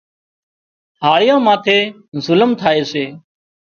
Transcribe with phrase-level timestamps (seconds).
[1.03, 1.79] هاۯيئاان ماٿي
[2.25, 3.05] ظلم ٿائي سي